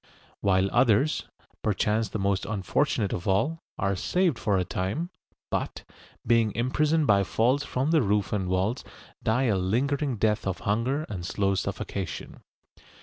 While 0.39 0.67
others, 0.73 1.27
perchance 1.61 2.09
the 2.09 2.17
most 2.17 2.43
unfortunate 2.47 3.13
of 3.13 3.27
all, 3.27 3.61
are 3.77 3.95
saved 3.95 4.39
for 4.39 4.57
a 4.57 4.65
time, 4.65 5.11
but, 5.51 5.83
being 6.25 6.51
imprisoned 6.55 7.05
by 7.05 7.23
falls 7.23 7.63
from 7.63 7.91
the 7.91 8.01
roof 8.01 8.33
and 8.33 8.47
walls, 8.49 8.83
die 9.21 9.43
a 9.43 9.57
lingering 9.57 10.17
death 10.17 10.47
of 10.47 10.61
hunger 10.61 11.03
and 11.07 11.23
slow 11.23 11.53
suffocation. 11.53 12.41